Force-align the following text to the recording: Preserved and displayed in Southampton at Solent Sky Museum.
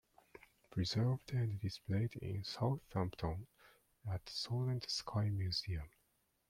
Preserved 0.71 1.31
and 1.33 1.59
displayed 1.61 2.15
in 2.15 2.43
Southampton 2.43 3.45
at 4.11 4.27
Solent 4.27 4.89
Sky 4.89 5.29
Museum. 5.29 5.91